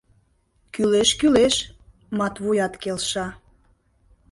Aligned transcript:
—Кӱлеш, 0.73 1.09
кӱлеш,— 1.19 1.55
Матвуят 2.17 2.73
келша. 2.81 3.27